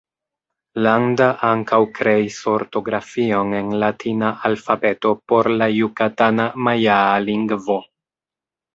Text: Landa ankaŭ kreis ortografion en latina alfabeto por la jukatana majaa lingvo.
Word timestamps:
Landa 0.85 1.27
ankaŭ 1.49 1.79
kreis 1.99 2.39
ortografion 2.53 3.53
en 3.59 3.71
latina 3.85 4.33
alfabeto 4.51 5.15
por 5.31 5.53
la 5.63 5.71
jukatana 5.77 6.53
majaa 6.71 7.09
lingvo. 7.31 7.83